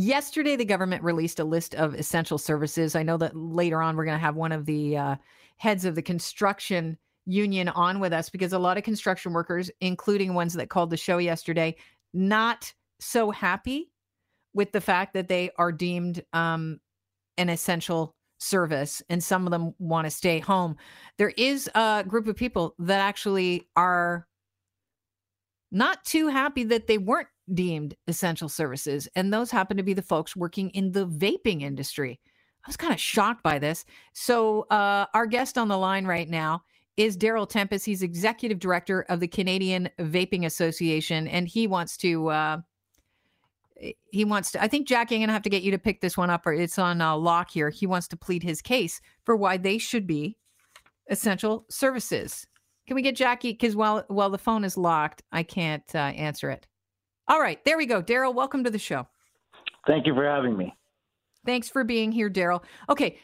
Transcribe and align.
Yesterday, 0.00 0.54
the 0.54 0.64
government 0.64 1.02
released 1.02 1.40
a 1.40 1.44
list 1.44 1.74
of 1.74 1.92
essential 1.94 2.38
services. 2.38 2.94
I 2.94 3.02
know 3.02 3.16
that 3.16 3.34
later 3.34 3.82
on 3.82 3.96
we're 3.96 4.04
going 4.04 4.16
to 4.16 4.24
have 4.24 4.36
one 4.36 4.52
of 4.52 4.64
the 4.64 4.96
uh, 4.96 5.16
heads 5.56 5.84
of 5.84 5.96
the 5.96 6.02
construction 6.02 6.96
union 7.26 7.68
on 7.70 7.98
with 7.98 8.12
us 8.12 8.30
because 8.30 8.52
a 8.52 8.60
lot 8.60 8.78
of 8.78 8.84
construction 8.84 9.32
workers, 9.32 9.72
including 9.80 10.34
ones 10.34 10.54
that 10.54 10.70
called 10.70 10.90
the 10.90 10.96
show 10.96 11.18
yesterday, 11.18 11.74
not 12.14 12.72
so 13.00 13.32
happy 13.32 13.90
with 14.54 14.70
the 14.70 14.80
fact 14.80 15.14
that 15.14 15.26
they 15.26 15.50
are 15.58 15.72
deemed 15.72 16.22
um, 16.32 16.78
an 17.36 17.48
essential 17.48 18.14
service 18.38 19.02
and 19.10 19.24
some 19.24 19.48
of 19.48 19.50
them 19.50 19.74
want 19.80 20.04
to 20.04 20.12
stay 20.12 20.38
home. 20.38 20.76
There 21.16 21.32
is 21.36 21.68
a 21.74 22.04
group 22.06 22.28
of 22.28 22.36
people 22.36 22.76
that 22.78 23.00
actually 23.00 23.66
are 23.74 24.28
not 25.72 26.04
too 26.04 26.28
happy 26.28 26.62
that 26.62 26.86
they 26.86 26.98
weren't 26.98 27.26
deemed 27.54 27.94
essential 28.06 28.48
services. 28.48 29.08
And 29.16 29.32
those 29.32 29.50
happen 29.50 29.76
to 29.76 29.82
be 29.82 29.94
the 29.94 30.02
folks 30.02 30.36
working 30.36 30.70
in 30.70 30.92
the 30.92 31.06
vaping 31.06 31.62
industry. 31.62 32.20
I 32.64 32.68
was 32.68 32.76
kind 32.76 32.92
of 32.92 33.00
shocked 33.00 33.42
by 33.42 33.58
this. 33.58 33.84
So, 34.12 34.62
uh, 34.70 35.06
our 35.14 35.26
guest 35.26 35.56
on 35.56 35.68
the 35.68 35.78
line 35.78 36.06
right 36.06 36.28
now 36.28 36.62
is 36.96 37.16
Darryl 37.16 37.48
Tempest. 37.48 37.86
He's 37.86 38.02
executive 38.02 38.58
director 38.58 39.02
of 39.08 39.20
the 39.20 39.28
Canadian 39.28 39.88
Vaping 40.00 40.44
Association, 40.44 41.28
and 41.28 41.48
he 41.48 41.66
wants 41.66 41.96
to. 41.98 42.28
Uh, 42.28 42.58
he 44.10 44.24
wants 44.24 44.50
to. 44.50 44.62
I 44.62 44.66
think 44.66 44.88
Jackie, 44.88 45.14
I'm 45.14 45.22
gonna 45.22 45.32
have 45.32 45.42
to 45.42 45.50
get 45.50 45.62
you 45.62 45.70
to 45.70 45.78
pick 45.78 46.00
this 46.00 46.16
one 46.16 46.30
up, 46.30 46.44
or 46.44 46.52
it's 46.52 46.78
on 46.78 47.00
uh, 47.00 47.16
lock 47.16 47.50
here. 47.50 47.70
He 47.70 47.86
wants 47.86 48.08
to 48.08 48.16
plead 48.16 48.42
his 48.42 48.60
case 48.60 49.00
for 49.24 49.36
why 49.36 49.56
they 49.56 49.78
should 49.78 50.06
be 50.06 50.36
essential 51.08 51.64
services. 51.70 52.46
Can 52.88 52.96
we 52.96 53.02
get 53.02 53.14
Jackie? 53.14 53.52
Because 53.52 53.76
while 53.76 54.04
while 54.08 54.30
the 54.30 54.36
phone 54.36 54.64
is 54.64 54.76
locked, 54.76 55.22
I 55.30 55.44
can't 55.44 55.84
uh, 55.94 55.98
answer 55.98 56.50
it. 56.50 56.66
All 57.28 57.40
right, 57.40 57.62
there 57.64 57.76
we 57.76 57.86
go. 57.86 58.02
Darryl, 58.02 58.34
welcome 58.34 58.64
to 58.64 58.70
the 58.70 58.78
show. 58.78 59.06
Thank 59.86 60.06
you 60.06 60.14
for 60.14 60.24
having 60.24 60.56
me. 60.56 60.74
Thanks 61.44 61.68
for 61.68 61.84
being 61.84 62.10
here, 62.10 62.30
Darryl. 62.30 62.62
Okay, 62.88 63.18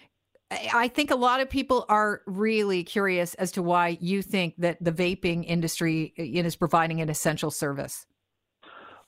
I 0.51 0.89
think 0.89 1.11
a 1.11 1.17
lot 1.17 1.41
of 1.41 1.49
people 1.49 1.87
are 1.89 2.23
really 2.27 2.85
curious 2.85 3.35
as 3.35 3.53
to 3.53 3.63
why 3.63 3.99
you 4.01 4.23
think 4.23 4.55
that 4.59 4.83
the 4.83 4.93
vaping 4.93 5.45
industry 5.45 6.13
is 6.17 6.57
providing 6.57 7.01
an 7.01 7.09
essential 7.09 7.51
service. 7.51 8.07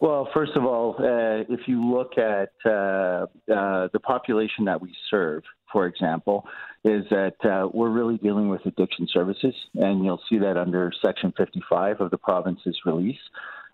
Well, 0.00 0.28
first 0.34 0.52
of 0.56 0.64
all, 0.64 0.96
uh, 0.98 1.44
if 1.48 1.60
you 1.66 1.82
look 1.82 2.18
at 2.18 2.50
uh, 2.66 3.26
uh, 3.50 3.88
the 3.92 4.00
population 4.02 4.66
that 4.66 4.80
we 4.80 4.94
serve, 5.10 5.42
for 5.72 5.86
example, 5.86 6.44
is 6.84 7.04
that 7.10 7.36
uh, 7.44 7.68
we're 7.72 7.90
really 7.90 8.18
dealing 8.18 8.48
with 8.48 8.64
addiction 8.66 9.08
services, 9.10 9.54
and 9.74 10.04
you'll 10.04 10.20
see 10.28 10.38
that 10.38 10.56
under 10.58 10.92
Section 11.04 11.32
55 11.36 12.00
of 12.00 12.10
the 12.10 12.18
province's 12.18 12.78
release. 12.84 13.16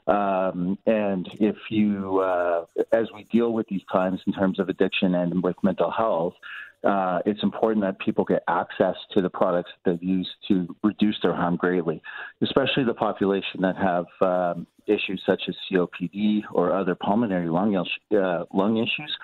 Um, 0.06 0.78
and 0.86 1.28
if 1.34 1.56
you, 1.70 2.20
uh, 2.20 2.64
as 2.92 3.06
we 3.14 3.25
deal 3.25 3.53
with 3.53 3.67
these 3.69 3.83
times 3.92 4.20
in 4.27 4.33
terms 4.33 4.59
of 4.59 4.69
addiction 4.69 5.14
and 5.14 5.42
with 5.42 5.56
mental 5.62 5.91
health, 5.91 6.34
uh, 6.84 7.20
it's 7.25 7.42
important 7.44 7.84
that 7.84 7.98
people 8.00 8.25
get 8.25 8.42
access 8.48 8.97
to 9.12 9.22
the 9.22 9.31
products 9.31 9.70
that 9.84 9.92
they've 9.92 10.03
used 10.03 10.31
to 10.48 10.75
reduce 10.83 11.17
their 11.22 11.34
harm 11.34 11.55
greatly, 11.55 12.03
especially 12.42 12.83
the 12.83 12.94
population 12.94 13.61
that 13.61 13.77
have 13.77 14.06
um, 14.20 14.67
issues 14.86 15.22
such 15.25 15.42
as 15.48 15.55
COPD 15.70 16.42
or 16.53 16.72
other 16.72 16.97
pulmonary 16.97 17.48
lung, 17.48 17.77
uh, 17.77 18.44
lung 18.53 18.78
issues. 18.78 19.16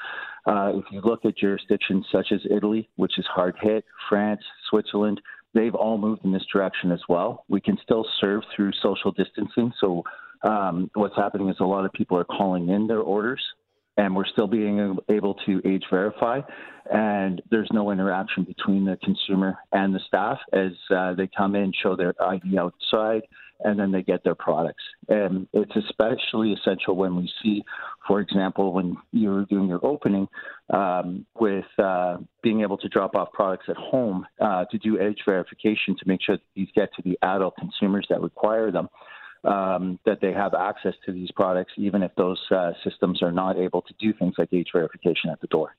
Uh, 0.46 0.72
if 0.74 0.84
you 0.92 1.00
look 1.00 1.24
at 1.24 1.36
jurisdictions 1.36 2.06
such 2.12 2.28
as 2.30 2.40
Italy, 2.48 2.88
which 2.94 3.18
is 3.18 3.26
hard 3.26 3.56
hit, 3.60 3.84
France, 4.08 4.40
Switzerland, 4.70 5.20
they've 5.52 5.74
all 5.74 5.98
moved 5.98 6.24
in 6.24 6.32
this 6.32 6.46
direction 6.52 6.92
as 6.92 7.00
well. 7.08 7.44
We 7.48 7.60
can 7.60 7.76
still 7.82 8.06
serve 8.20 8.42
through 8.54 8.72
social 8.80 9.10
distancing. 9.10 9.72
So, 9.80 10.04
um, 10.42 10.90
what's 10.94 11.16
happening 11.16 11.48
is 11.48 11.56
a 11.60 11.64
lot 11.64 11.84
of 11.84 11.92
people 11.92 12.16
are 12.18 12.24
calling 12.24 12.68
in 12.68 12.86
their 12.86 13.00
orders 13.00 13.42
and 13.98 14.14
we're 14.14 14.26
still 14.26 14.46
being 14.46 14.96
able 15.08 15.34
to 15.44 15.60
age 15.66 15.84
verify. 15.90 16.40
And 16.90 17.42
there's 17.50 17.68
no 17.72 17.90
interaction 17.90 18.44
between 18.44 18.84
the 18.84 18.96
consumer 19.02 19.58
and 19.72 19.94
the 19.94 20.00
staff 20.06 20.38
as 20.52 20.72
uh, 20.94 21.14
they 21.14 21.28
come 21.36 21.56
in, 21.56 21.72
show 21.82 21.96
their 21.96 22.14
ID 22.22 22.56
outside, 22.56 23.22
and 23.60 23.78
then 23.78 23.90
they 23.90 24.02
get 24.02 24.22
their 24.22 24.36
products. 24.36 24.84
And 25.08 25.48
it's 25.52 25.74
especially 25.74 26.52
essential 26.52 26.94
when 26.94 27.16
we 27.16 27.28
see, 27.42 27.64
for 28.06 28.20
example, 28.20 28.72
when 28.72 28.96
you're 29.10 29.44
doing 29.46 29.68
your 29.68 29.84
opening, 29.84 30.28
um, 30.70 31.26
with 31.38 31.66
uh, 31.78 32.18
being 32.40 32.60
able 32.60 32.78
to 32.78 32.88
drop 32.88 33.16
off 33.16 33.32
products 33.32 33.66
at 33.68 33.76
home 33.76 34.24
uh, 34.40 34.64
to 34.70 34.78
do 34.78 35.00
age 35.00 35.18
verification 35.26 35.96
to 35.98 36.06
make 36.06 36.20
sure 36.22 36.36
that 36.36 36.44
these 36.54 36.68
get 36.74 36.94
to 36.94 37.02
the 37.02 37.18
adult 37.22 37.56
consumers 37.56 38.06
that 38.10 38.20
require 38.22 38.70
them 38.70 38.88
um, 39.44 39.98
that 40.04 40.20
they 40.20 40.32
have 40.32 40.54
access 40.54 40.94
to 41.06 41.12
these 41.12 41.30
products, 41.32 41.72
even 41.76 42.02
if 42.02 42.12
those 42.16 42.40
uh, 42.50 42.72
systems 42.84 43.22
are 43.22 43.32
not 43.32 43.56
able 43.58 43.82
to 43.82 43.94
do 43.98 44.12
things 44.12 44.34
like 44.38 44.48
age 44.52 44.68
verification 44.72 45.30
at 45.30 45.40
the 45.40 45.46
door. 45.48 45.74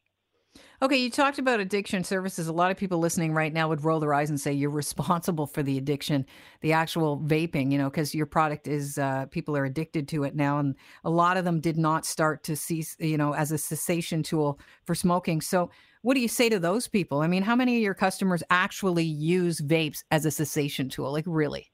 Okay, 0.81 0.95
you 0.95 1.11
talked 1.11 1.39
about 1.39 1.59
addiction 1.59 2.05
services. 2.05 2.47
A 2.47 2.53
lot 2.53 2.71
of 2.71 2.77
people 2.77 2.99
listening 2.99 3.33
right 3.33 3.51
now 3.51 3.67
would 3.67 3.83
roll 3.83 3.99
their 3.99 4.13
eyes 4.13 4.29
and 4.29 4.39
say 4.39 4.53
you're 4.53 4.69
responsible 4.69 5.45
for 5.45 5.61
the 5.61 5.77
addiction, 5.77 6.25
the 6.61 6.71
actual 6.71 7.19
vaping, 7.19 7.71
you 7.71 7.77
know, 7.77 7.89
because 7.89 8.15
your 8.15 8.25
product 8.25 8.67
is, 8.67 8.97
uh, 8.97 9.25
people 9.27 9.57
are 9.57 9.65
addicted 9.65 10.07
to 10.09 10.23
it 10.23 10.35
now. 10.35 10.59
And 10.59 10.75
a 11.03 11.09
lot 11.09 11.35
of 11.35 11.43
them 11.43 11.59
did 11.59 11.77
not 11.77 12.05
start 12.05 12.43
to 12.45 12.55
cease, 12.55 12.95
you 12.99 13.17
know, 13.17 13.33
as 13.33 13.51
a 13.51 13.57
cessation 13.57 14.23
tool 14.23 14.59
for 14.85 14.95
smoking. 14.95 15.41
So, 15.41 15.69
what 16.01 16.13
do 16.13 16.21
you 16.21 16.29
say 16.29 16.47
to 16.47 16.59
those 16.59 16.87
people? 16.87 17.19
I 17.19 17.27
mean, 17.27 17.43
how 17.43 17.57
many 17.57 17.75
of 17.75 17.83
your 17.83 17.93
customers 17.93 18.41
actually 18.49 19.03
use 19.03 19.59
vapes 19.59 20.05
as 20.11 20.25
a 20.25 20.31
cessation 20.31 20.87
tool? 20.87 21.11
Like, 21.11 21.25
really? 21.27 21.73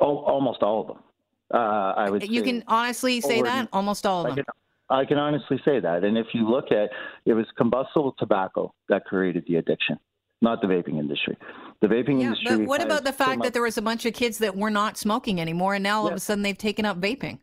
Oh, 0.00 0.18
almost 0.18 0.62
all 0.62 0.82
of 0.82 0.88
them. 0.88 0.98
Uh, 1.52 1.56
I 1.96 2.10
would. 2.10 2.28
You 2.28 2.42
can 2.42 2.64
honestly 2.66 3.20
say 3.20 3.42
that 3.42 3.68
almost 3.72 4.06
all 4.06 4.26
of 4.26 4.32
I 4.32 4.34
them. 4.36 4.44
Can, 4.44 4.98
I 4.98 5.04
can 5.04 5.18
honestly 5.18 5.60
say 5.64 5.80
that, 5.80 6.04
and 6.04 6.16
if 6.16 6.26
you 6.32 6.48
look 6.48 6.70
at, 6.70 6.90
it 7.26 7.32
was 7.32 7.46
combustible 7.56 8.14
tobacco 8.18 8.72
that 8.88 9.04
created 9.04 9.44
the 9.48 9.56
addiction, 9.56 9.98
not 10.42 10.60
the 10.60 10.66
vaping 10.66 10.98
industry. 10.98 11.36
The 11.80 11.86
vaping 11.86 12.20
yeah, 12.20 12.26
industry. 12.28 12.58
But 12.58 12.66
what 12.66 12.82
about 12.82 13.04
the 13.04 13.12
fact 13.12 13.42
that 13.42 13.52
there 13.52 13.62
was 13.62 13.78
a 13.78 13.82
bunch 13.82 14.06
of 14.06 14.14
kids 14.14 14.38
that 14.38 14.56
were 14.56 14.70
not 14.70 14.96
smoking 14.96 15.40
anymore, 15.40 15.74
and 15.74 15.82
now 15.82 16.00
all 16.00 16.06
yeah. 16.06 16.12
of 16.12 16.16
a 16.16 16.20
sudden 16.20 16.42
they've 16.42 16.56
taken 16.56 16.84
up 16.84 17.00
vaping? 17.00 17.38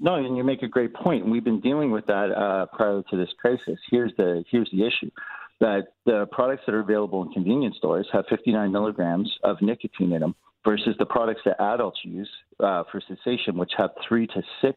No, 0.00 0.16
and 0.16 0.36
you 0.36 0.42
make 0.42 0.62
a 0.62 0.68
great 0.68 0.92
point. 0.92 1.26
We've 1.28 1.44
been 1.44 1.60
dealing 1.60 1.90
with 1.90 2.06
that 2.06 2.30
uh, 2.32 2.66
prior 2.74 3.02
to 3.10 3.16
this 3.16 3.28
crisis. 3.40 3.78
Here's 3.90 4.12
the 4.16 4.44
here's 4.50 4.68
the 4.72 4.84
issue 4.84 5.10
that 5.60 5.84
the 6.04 6.26
products 6.32 6.62
that 6.66 6.74
are 6.74 6.80
available 6.80 7.22
in 7.22 7.30
convenience 7.30 7.76
stores 7.76 8.06
have 8.12 8.24
59 8.28 8.72
milligrams 8.72 9.32
of 9.44 9.56
nicotine 9.62 10.12
in 10.12 10.20
them 10.20 10.34
versus 10.64 10.94
the 10.98 11.06
products 11.06 11.42
that 11.44 11.60
adults 11.60 12.00
use 12.04 12.28
uh, 12.60 12.84
for 12.90 13.00
cessation, 13.00 13.56
which 13.56 13.72
have 13.76 13.90
three 14.06 14.26
to 14.28 14.42
six 14.62 14.76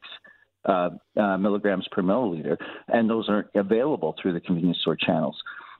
uh, 0.65 0.89
uh, 1.15 1.37
milligrams 1.37 1.87
per 1.91 2.01
milliliter, 2.01 2.57
and 2.89 3.09
those 3.09 3.29
aren't 3.29 3.47
available 3.55 4.15
through 4.21 4.33
the 4.33 4.41
convenience 4.41 4.79
store 4.81 4.97
channels. 4.97 5.37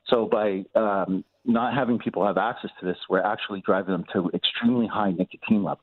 So 0.08 0.26
by 0.26 0.64
um, 0.76 1.26
not 1.44 1.74
having 1.74 2.00
people 2.00 2.26
have 2.26 2.38
access 2.38 2.72
to 2.80 2.86
this, 2.86 2.98
we're 3.10 3.22
actually 3.22 3.62
driving 3.66 3.92
them 3.92 4.06
to 4.14 4.30
extremely 4.34 4.88
high 4.88 5.12
nicotine 5.12 5.64
levels. 5.64 5.82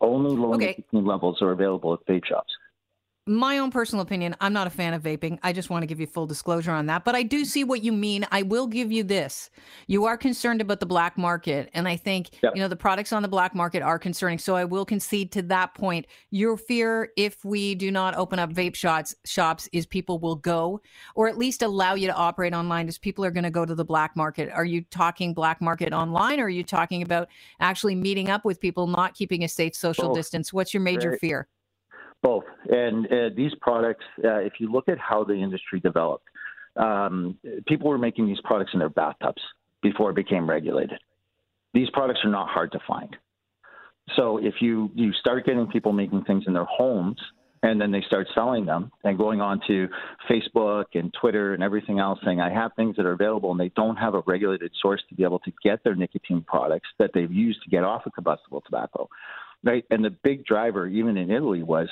Only 0.00 0.36
low 0.36 0.54
okay. 0.54 0.74
nicotine 0.76 1.06
levels 1.06 1.40
are 1.40 1.52
available 1.52 1.94
at 1.94 2.04
vape 2.06 2.24
shops 2.24 2.52
my 3.26 3.58
own 3.58 3.70
personal 3.70 4.02
opinion, 4.02 4.36
I'm 4.40 4.52
not 4.52 4.66
a 4.66 4.70
fan 4.70 4.92
of 4.92 5.02
vaping. 5.02 5.38
I 5.42 5.54
just 5.54 5.70
want 5.70 5.82
to 5.82 5.86
give 5.86 5.98
you 5.98 6.06
full 6.06 6.26
disclosure 6.26 6.72
on 6.72 6.86
that. 6.86 7.04
But 7.04 7.14
I 7.14 7.22
do 7.22 7.46
see 7.46 7.64
what 7.64 7.82
you 7.82 7.90
mean. 7.90 8.26
I 8.30 8.42
will 8.42 8.66
give 8.66 8.92
you 8.92 9.02
this. 9.02 9.48
You 9.86 10.04
are 10.04 10.18
concerned 10.18 10.60
about 10.60 10.80
the 10.80 10.86
black 10.86 11.16
market. 11.16 11.70
And 11.72 11.88
I 11.88 11.96
think, 11.96 12.30
you 12.42 12.60
know, 12.60 12.68
the 12.68 12.76
products 12.76 13.14
on 13.14 13.22
the 13.22 13.28
black 13.28 13.54
market 13.54 13.82
are 13.82 13.98
concerning. 13.98 14.38
So 14.38 14.56
I 14.56 14.64
will 14.64 14.84
concede 14.84 15.32
to 15.32 15.42
that 15.42 15.72
point. 15.72 16.06
Your 16.30 16.58
fear, 16.58 17.12
if 17.16 17.42
we 17.46 17.74
do 17.74 17.90
not 17.90 18.14
open 18.14 18.38
up 18.38 18.52
vape 18.52 18.74
shots, 18.74 19.14
shops, 19.24 19.70
is 19.72 19.86
people 19.86 20.18
will 20.18 20.36
go 20.36 20.82
or 21.14 21.26
at 21.26 21.38
least 21.38 21.62
allow 21.62 21.94
you 21.94 22.06
to 22.06 22.14
operate 22.14 22.52
online, 22.52 22.88
is 22.88 22.98
people 22.98 23.24
are 23.24 23.30
going 23.30 23.44
to 23.44 23.50
go 23.50 23.64
to 23.64 23.74
the 23.74 23.84
black 23.84 24.16
market. 24.16 24.50
Are 24.52 24.66
you 24.66 24.82
talking 24.90 25.32
black 25.32 25.62
market 25.62 25.94
online 25.94 26.40
or 26.40 26.44
are 26.44 26.50
you 26.50 26.62
talking 26.62 27.00
about 27.00 27.28
actually 27.60 27.94
meeting 27.94 28.28
up 28.28 28.44
with 28.44 28.60
people, 28.60 28.86
not 28.86 29.14
keeping 29.14 29.44
a 29.44 29.48
safe 29.48 29.74
social 29.74 30.08
Both. 30.08 30.16
distance? 30.16 30.52
What's 30.52 30.74
your 30.74 30.82
major 30.82 31.12
right. 31.12 31.20
fear? 31.20 31.48
Both. 32.24 32.44
And 32.70 33.06
uh, 33.06 33.28
these 33.36 33.52
products, 33.60 34.04
uh, 34.24 34.38
if 34.38 34.54
you 34.58 34.72
look 34.72 34.88
at 34.88 34.98
how 34.98 35.24
the 35.24 35.34
industry 35.34 35.78
developed, 35.78 36.26
um, 36.74 37.36
people 37.68 37.90
were 37.90 37.98
making 37.98 38.26
these 38.26 38.40
products 38.44 38.70
in 38.72 38.78
their 38.78 38.88
bathtubs 38.88 39.42
before 39.82 40.08
it 40.08 40.16
became 40.16 40.48
regulated. 40.48 40.98
These 41.74 41.90
products 41.92 42.20
are 42.24 42.30
not 42.30 42.48
hard 42.48 42.72
to 42.72 42.78
find. 42.88 43.14
So 44.16 44.38
if 44.38 44.54
you, 44.60 44.90
you 44.94 45.12
start 45.12 45.44
getting 45.44 45.66
people 45.66 45.92
making 45.92 46.24
things 46.24 46.44
in 46.46 46.54
their 46.54 46.64
homes 46.64 47.18
and 47.62 47.78
then 47.78 47.90
they 47.90 48.00
start 48.06 48.26
selling 48.34 48.64
them 48.64 48.90
and 49.04 49.18
going 49.18 49.42
on 49.42 49.60
to 49.66 49.88
Facebook 50.30 50.84
and 50.94 51.12
Twitter 51.20 51.52
and 51.52 51.62
everything 51.62 51.98
else 51.98 52.18
saying, 52.24 52.40
I 52.40 52.50
have 52.50 52.72
things 52.74 52.96
that 52.96 53.04
are 53.04 53.12
available 53.12 53.50
and 53.50 53.60
they 53.60 53.70
don't 53.76 53.96
have 53.96 54.14
a 54.14 54.22
regulated 54.26 54.72
source 54.80 55.02
to 55.10 55.14
be 55.14 55.24
able 55.24 55.40
to 55.40 55.52
get 55.62 55.84
their 55.84 55.94
nicotine 55.94 56.42
products 56.46 56.88
that 56.98 57.10
they've 57.12 57.32
used 57.32 57.62
to 57.64 57.70
get 57.70 57.84
off 57.84 58.06
of 58.06 58.14
combustible 58.14 58.62
tobacco. 58.62 59.10
Right. 59.62 59.84
And 59.90 60.04
the 60.04 60.10
big 60.22 60.44
driver, 60.44 60.86
even 60.86 61.16
in 61.16 61.30
Italy, 61.30 61.62
was 61.62 61.88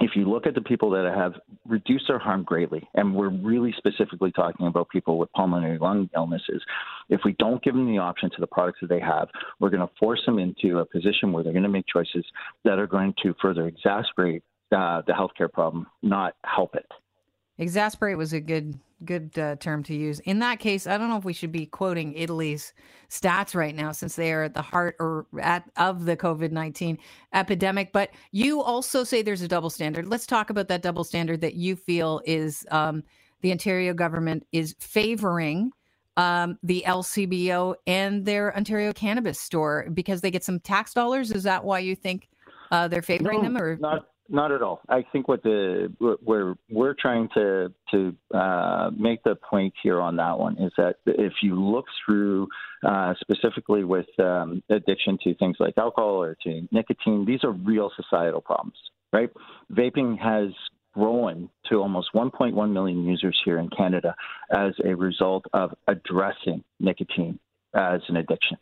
if 0.00 0.16
you 0.16 0.24
look 0.24 0.46
at 0.46 0.54
the 0.54 0.60
people 0.60 0.90
that 0.90 1.04
have 1.14 1.34
reduced 1.66 2.06
their 2.08 2.18
harm 2.18 2.42
greatly, 2.42 2.88
and 2.94 3.14
we're 3.14 3.28
really 3.28 3.74
specifically 3.76 4.32
talking 4.32 4.66
about 4.66 4.88
people 4.88 5.18
with 5.18 5.30
pulmonary 5.32 5.78
lung 5.78 6.08
illnesses, 6.16 6.62
if 7.10 7.20
we 7.24 7.34
don't 7.38 7.62
give 7.62 7.74
them 7.74 7.86
the 7.86 7.98
option 7.98 8.30
to 8.30 8.40
the 8.40 8.46
products 8.46 8.78
that 8.80 8.88
they 8.88 9.00
have, 9.00 9.28
we're 9.60 9.70
going 9.70 9.86
to 9.86 9.92
force 9.98 10.22
them 10.24 10.38
into 10.38 10.78
a 10.78 10.84
position 10.84 11.32
where 11.32 11.44
they're 11.44 11.52
going 11.52 11.62
to 11.62 11.68
make 11.68 11.86
choices 11.86 12.24
that 12.64 12.78
are 12.78 12.86
going 12.86 13.14
to 13.22 13.34
further 13.40 13.70
exacerbate 13.70 14.42
uh, 14.72 15.02
the 15.06 15.12
healthcare 15.12 15.52
problem, 15.52 15.86
not 16.02 16.34
help 16.44 16.74
it. 16.74 16.86
Exasperate 17.62 18.18
was 18.18 18.32
a 18.32 18.40
good 18.40 18.78
good 19.04 19.36
uh, 19.38 19.56
term 19.56 19.82
to 19.82 19.94
use. 19.94 20.20
In 20.20 20.38
that 20.40 20.60
case, 20.60 20.86
I 20.86 20.96
don't 20.96 21.08
know 21.08 21.16
if 21.16 21.24
we 21.24 21.32
should 21.32 21.50
be 21.50 21.66
quoting 21.66 22.14
Italy's 22.14 22.72
stats 23.10 23.54
right 23.54 23.74
now 23.74 23.90
since 23.90 24.14
they 24.14 24.32
are 24.32 24.44
at 24.44 24.54
the 24.54 24.62
heart 24.62 24.96
or 25.00 25.26
at 25.40 25.68
of 25.76 26.04
the 26.04 26.16
COVID-19 26.16 26.98
epidemic, 27.34 27.92
but 27.92 28.10
you 28.30 28.62
also 28.62 29.04
say 29.04 29.22
there's 29.22 29.42
a 29.42 29.48
double 29.48 29.70
standard. 29.70 30.08
Let's 30.08 30.26
talk 30.26 30.50
about 30.50 30.68
that 30.68 30.82
double 30.82 31.04
standard 31.04 31.40
that 31.40 31.54
you 31.54 31.76
feel 31.76 32.20
is 32.24 32.66
um, 32.70 33.02
the 33.40 33.50
Ontario 33.50 33.92
government 33.92 34.46
is 34.52 34.74
favoring 34.78 35.72
um, 36.16 36.58
the 36.62 36.84
LCBO 36.86 37.74
and 37.86 38.24
their 38.24 38.56
Ontario 38.56 38.92
cannabis 38.92 39.40
store 39.40 39.88
because 39.94 40.20
they 40.20 40.30
get 40.30 40.44
some 40.44 40.60
tax 40.60 40.94
dollars. 40.94 41.30
Is 41.32 41.42
that 41.44 41.64
why 41.64 41.80
you 41.80 41.96
think 41.96 42.28
uh, 42.70 42.88
they're 42.88 43.02
favoring 43.02 43.38
no, 43.38 43.44
them, 43.44 43.56
or 43.56 43.76
not? 43.76 44.06
Not 44.28 44.52
at 44.52 44.62
all. 44.62 44.80
I 44.88 45.04
think 45.12 45.28
what 45.28 45.42
the 45.42 45.92
we're 46.00 46.54
we're 46.70 46.94
trying 46.94 47.28
to 47.34 47.72
to 47.90 48.16
uh, 48.32 48.90
make 48.96 49.22
the 49.24 49.34
point 49.34 49.74
here 49.82 50.00
on 50.00 50.16
that 50.16 50.38
one 50.38 50.56
is 50.58 50.72
that 50.76 50.96
if 51.06 51.32
you 51.42 51.60
look 51.60 51.86
through 52.04 52.48
uh, 52.86 53.14
specifically 53.20 53.84
with 53.84 54.06
um, 54.20 54.62
addiction 54.70 55.18
to 55.24 55.34
things 55.34 55.56
like 55.58 55.74
alcohol 55.76 56.22
or 56.22 56.36
to 56.44 56.66
nicotine, 56.70 57.24
these 57.26 57.42
are 57.42 57.50
real 57.50 57.90
societal 57.96 58.40
problems, 58.40 58.76
right? 59.12 59.30
Vaping 59.72 60.18
has 60.18 60.50
grown 60.94 61.48
to 61.68 61.76
almost 61.76 62.10
1.1 62.14 62.72
million 62.72 63.04
users 63.04 63.40
here 63.44 63.58
in 63.58 63.68
Canada 63.70 64.14
as 64.50 64.72
a 64.84 64.94
result 64.94 65.44
of 65.52 65.74
addressing 65.88 66.62
nicotine 66.78 67.38
as 67.74 68.00
an 68.08 68.16
addiction 68.16 68.56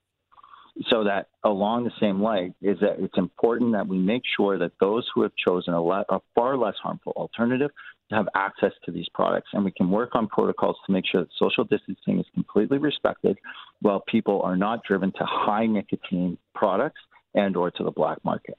so 0.89 1.05
that 1.05 1.29
along 1.45 1.85
the 1.85 1.93
same 2.01 2.23
line 2.23 2.55
is 2.63 2.79
that 2.81 2.97
it's 2.99 3.19
important 3.19 3.73
that 3.73 3.87
we 3.87 3.99
make 3.99 4.23
sure 4.37 4.59
that 4.59 4.73
those 4.81 5.07
who 5.15 5.23
have 5.23 5.33
chosen 5.37 5.75
a, 5.75 5.83
le- 5.83 6.05
a, 6.09 6.19
far 6.35 6.57
less 6.57 6.75
harmful 6.83 7.13
alternative 7.17 7.71
have 8.11 8.29
access 8.35 8.73
to 8.85 8.91
these 8.91 9.07
products 9.15 9.49
and 9.53 9.65
we 9.65 9.71
can 9.71 9.91
work 9.91 10.11
on 10.15 10.27
protocols 10.27 10.77
to 10.87 10.93
make 10.93 11.05
sure 11.07 11.21
that 11.21 11.31
social 11.39 11.65
distancing 11.65 12.19
is 12.19 12.27
completely 12.35 12.79
respected 12.79 13.39
while 13.81 14.01
people 14.09 14.43
are 14.43 14.57
not 14.57 14.83
driven 14.85 15.13
to 15.13 15.25
high 15.25 15.67
nicotine 15.67 16.37
products 16.55 17.01
and 17.35 17.57
or 17.57 17.71
to 17.71 17.85
the 17.85 17.91
black 17.91 18.19
market. 18.25 18.59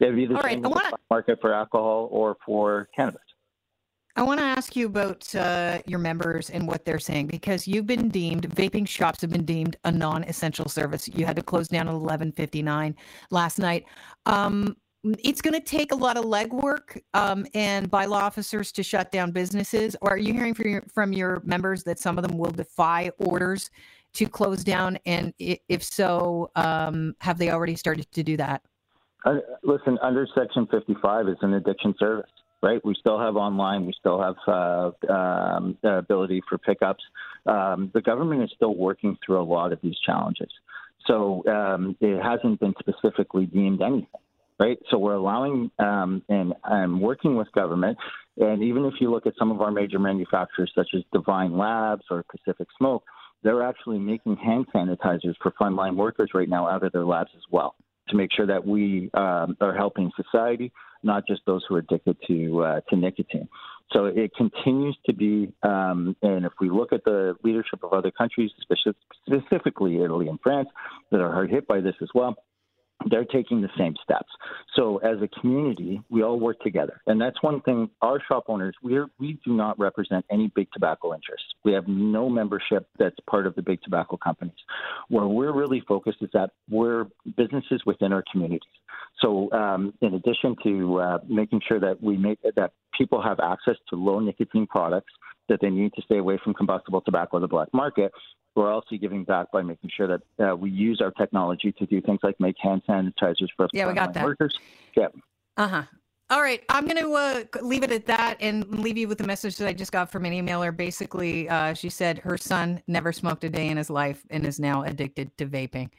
It 0.00 0.06
would 0.06 0.16
be 0.16 0.26
the 0.26 0.34
All 0.34 0.42
same 0.42 0.62
right, 0.62 0.70
wanna... 0.70 0.90
black 0.90 1.00
market 1.08 1.40
for 1.40 1.54
alcohol 1.54 2.08
or 2.10 2.36
for 2.44 2.88
cannabis. 2.94 3.20
I 4.16 4.22
want 4.22 4.38
to 4.38 4.46
ask 4.46 4.76
you 4.76 4.86
about 4.86 5.34
uh, 5.34 5.80
your 5.86 5.98
members 5.98 6.48
and 6.50 6.68
what 6.68 6.84
they're 6.84 7.00
saying 7.00 7.26
because 7.26 7.66
you've 7.66 7.86
been 7.86 8.08
deemed 8.08 8.48
vaping 8.48 8.86
shops 8.86 9.20
have 9.22 9.30
been 9.30 9.44
deemed 9.44 9.76
a 9.84 9.90
non-essential 9.90 10.68
service. 10.68 11.08
You 11.08 11.26
had 11.26 11.34
to 11.34 11.42
close 11.42 11.66
down 11.66 11.88
at 11.88 11.94
eleven 11.94 12.30
fifty 12.30 12.62
nine 12.62 12.94
last 13.30 13.58
night. 13.58 13.86
Um, 14.26 14.76
it's 15.02 15.42
going 15.42 15.54
to 15.54 15.60
take 15.60 15.92
a 15.92 15.96
lot 15.96 16.16
of 16.16 16.24
legwork 16.24 17.00
um, 17.12 17.44
and 17.54 17.90
bylaw 17.90 18.22
officers 18.22 18.70
to 18.72 18.82
shut 18.82 19.10
down 19.10 19.32
businesses. 19.32 19.96
Or 20.00 20.12
are 20.12 20.16
you 20.16 20.32
hearing 20.32 20.54
from 20.54 20.68
your, 20.68 20.82
from 20.94 21.12
your 21.12 21.42
members 21.44 21.82
that 21.84 21.98
some 21.98 22.16
of 22.16 22.26
them 22.26 22.38
will 22.38 22.52
defy 22.52 23.10
orders 23.18 23.70
to 24.14 24.26
close 24.26 24.64
down? 24.64 24.96
And 25.04 25.34
if 25.38 25.82
so, 25.82 26.50
um, 26.56 27.14
have 27.20 27.36
they 27.36 27.50
already 27.50 27.76
started 27.76 28.10
to 28.12 28.22
do 28.22 28.38
that? 28.38 28.62
Uh, 29.26 29.34
listen, 29.62 29.98
under 30.00 30.26
Section 30.34 30.66
55 30.70 31.28
is 31.28 31.36
an 31.42 31.52
addiction 31.52 31.94
service 31.98 32.30
right? 32.64 32.82
We 32.82 32.94
still 32.98 33.18
have 33.20 33.36
online, 33.36 33.84
we 33.84 33.92
still 33.92 34.20
have 34.22 34.36
uh, 34.48 35.12
um, 35.12 35.76
ability 35.82 36.42
for 36.48 36.56
pickups. 36.56 37.04
Um, 37.44 37.90
the 37.92 38.00
government 38.00 38.42
is 38.42 38.50
still 38.56 38.74
working 38.74 39.18
through 39.24 39.42
a 39.42 39.44
lot 39.44 39.74
of 39.74 39.80
these 39.82 39.96
challenges. 40.04 40.48
So 41.06 41.44
um, 41.46 41.94
it 42.00 42.22
hasn't 42.22 42.60
been 42.60 42.72
specifically 42.78 43.44
deemed 43.44 43.82
anything, 43.82 44.06
right? 44.58 44.78
So 44.90 44.96
we're 44.96 45.12
allowing 45.12 45.70
um, 45.78 46.22
and, 46.30 46.54
and 46.64 47.02
working 47.02 47.36
with 47.36 47.52
government. 47.52 47.98
And 48.38 48.62
even 48.62 48.86
if 48.86 48.94
you 48.98 49.10
look 49.10 49.26
at 49.26 49.34
some 49.38 49.50
of 49.50 49.60
our 49.60 49.70
major 49.70 49.98
manufacturers, 49.98 50.72
such 50.74 50.88
as 50.94 51.02
Divine 51.12 51.58
Labs 51.58 52.04
or 52.10 52.24
Pacific 52.30 52.68
Smoke, 52.78 53.04
they're 53.42 53.62
actually 53.62 53.98
making 53.98 54.38
hand 54.38 54.64
sanitizers 54.74 55.34
for 55.42 55.52
frontline 55.60 55.96
workers 55.96 56.30
right 56.32 56.48
now 56.48 56.66
out 56.66 56.82
of 56.82 56.92
their 56.92 57.04
labs 57.04 57.30
as 57.36 57.42
well 57.50 57.74
to 58.08 58.16
make 58.16 58.30
sure 58.32 58.46
that 58.46 58.66
we 58.66 59.10
um, 59.14 59.56
are 59.60 59.74
helping 59.74 60.10
society, 60.16 60.72
not 61.02 61.26
just 61.26 61.42
those 61.46 61.62
who 61.68 61.76
are 61.76 61.78
addicted 61.78 62.16
to 62.26 62.62
uh, 62.62 62.80
to 62.88 62.96
nicotine. 62.96 63.48
So 63.92 64.06
it 64.06 64.34
continues 64.34 64.96
to 65.06 65.12
be, 65.12 65.52
um, 65.62 66.16
and 66.22 66.44
if 66.44 66.52
we 66.60 66.70
look 66.70 66.92
at 66.92 67.04
the 67.04 67.36
leadership 67.44 67.80
of 67.82 67.92
other 67.92 68.10
countries, 68.10 68.50
specifically 69.22 70.02
Italy 70.02 70.28
and 70.28 70.38
France, 70.42 70.68
that 71.10 71.20
are 71.20 71.30
hard 71.30 71.50
hit 71.50 71.66
by 71.68 71.80
this 71.80 71.94
as 72.00 72.08
well, 72.14 72.34
they're 73.10 73.24
taking 73.24 73.60
the 73.60 73.68
same 73.76 73.94
steps. 74.02 74.28
So 74.76 74.98
as 74.98 75.18
a 75.22 75.28
community, 75.40 76.00
we 76.10 76.22
all 76.22 76.38
work 76.38 76.60
together. 76.60 77.00
And 77.06 77.20
that's 77.20 77.42
one 77.42 77.60
thing 77.62 77.90
our 78.02 78.20
shop 78.26 78.44
owners, 78.48 78.74
we're, 78.82 79.08
we 79.18 79.38
do 79.44 79.54
not 79.54 79.78
represent 79.78 80.24
any 80.30 80.50
big 80.54 80.68
tobacco 80.72 81.14
interests. 81.14 81.46
We 81.64 81.72
have 81.72 81.86
no 81.86 82.28
membership 82.28 82.88
that's 82.98 83.16
part 83.28 83.46
of 83.46 83.54
the 83.54 83.62
big 83.62 83.82
tobacco 83.82 84.16
companies. 84.16 84.54
Where 85.08 85.26
we're 85.26 85.52
really 85.52 85.82
focused 85.86 86.18
is 86.22 86.30
that 86.32 86.50
we're 86.70 87.06
businesses 87.36 87.82
within 87.84 88.12
our 88.12 88.24
communities. 88.30 88.60
So 89.20 89.50
um, 89.52 89.94
in 90.00 90.14
addition 90.14 90.56
to 90.64 91.00
uh, 91.00 91.18
making 91.28 91.60
sure 91.66 91.80
that 91.80 92.02
we 92.02 92.16
make 92.16 92.38
that 92.42 92.72
people 92.96 93.22
have 93.22 93.40
access 93.40 93.76
to 93.90 93.96
low 93.96 94.20
nicotine 94.20 94.66
products 94.66 95.12
that 95.48 95.60
they 95.60 95.70
need 95.70 95.92
to 95.94 96.02
stay 96.02 96.18
away 96.18 96.38
from 96.42 96.54
combustible 96.54 97.00
tobacco 97.00 97.36
or 97.36 97.40
the 97.40 97.48
black 97.48 97.68
market, 97.72 98.12
we're 98.54 98.72
also 98.72 98.96
giving 98.96 99.24
back 99.24 99.50
by 99.52 99.62
making 99.62 99.90
sure 99.94 100.06
that 100.06 100.44
uh, 100.44 100.56
we 100.56 100.70
use 100.70 101.00
our 101.00 101.10
technology 101.12 101.72
to 101.72 101.86
do 101.86 102.00
things 102.00 102.20
like 102.22 102.38
make 102.38 102.56
hand 102.60 102.82
sanitizers 102.88 103.48
for 103.56 103.68
yeah, 103.72 103.86
we 103.86 103.94
got 103.94 104.14
that. 104.14 104.24
workers. 104.24 104.56
Yeah. 104.96 105.08
Uh 105.56 105.68
huh. 105.68 105.82
All 106.30 106.40
right, 106.40 106.62
I'm 106.70 106.86
going 106.86 107.02
to 107.02 107.12
uh, 107.12 107.44
leave 107.60 107.82
it 107.82 107.92
at 107.92 108.06
that 108.06 108.38
and 108.40 108.66
leave 108.80 108.96
you 108.96 109.06
with 109.06 109.18
the 109.18 109.26
message 109.26 109.56
that 109.58 109.68
I 109.68 109.74
just 109.74 109.92
got 109.92 110.10
from 110.10 110.24
an 110.24 110.32
emailer. 110.32 110.74
Basically, 110.74 111.48
uh, 111.50 111.74
she 111.74 111.90
said 111.90 112.18
her 112.18 112.38
son 112.38 112.82
never 112.88 113.12
smoked 113.12 113.44
a 113.44 113.50
day 113.50 113.68
in 113.68 113.76
his 113.76 113.90
life 113.90 114.24
and 114.30 114.46
is 114.46 114.58
now 114.58 114.84
addicted 114.84 115.36
to 115.36 115.46
vaping. 115.46 115.90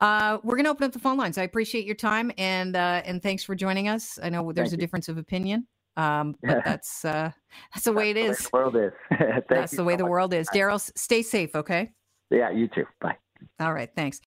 Uh, 0.00 0.38
we're 0.44 0.54
going 0.54 0.64
to 0.64 0.70
open 0.70 0.84
up 0.84 0.92
the 0.92 1.00
phone 1.00 1.18
lines. 1.18 1.36
I 1.36 1.42
appreciate 1.42 1.84
your 1.84 1.96
time 1.96 2.30
and 2.38 2.76
uh, 2.76 3.02
and 3.04 3.22
thanks 3.22 3.42
for 3.42 3.54
joining 3.54 3.88
us. 3.88 4.18
I 4.22 4.30
know 4.30 4.52
there's 4.52 4.70
Thank 4.70 4.74
a 4.74 4.76
you. 4.76 4.80
difference 4.80 5.08
of 5.08 5.18
opinion. 5.18 5.66
Um, 5.96 6.36
but 6.42 6.62
that's 6.64 7.04
uh, 7.04 7.30
that's 7.74 7.84
the 7.84 7.92
way 7.92 8.10
it 8.10 8.16
is. 8.16 8.38
The 8.38 8.50
world 8.52 8.76
is. 8.76 8.92
that's 9.48 9.76
the 9.76 9.84
way 9.84 9.94
so 9.94 9.98
the 9.98 10.06
world 10.06 10.34
is. 10.34 10.48
Darryl, 10.50 10.80
stay 10.96 11.22
safe. 11.22 11.54
Okay. 11.54 11.90
Yeah, 12.30 12.50
you 12.50 12.68
too. 12.68 12.86
Bye. 13.00 13.16
All 13.58 13.72
right. 13.72 13.90
Thanks. 13.94 14.20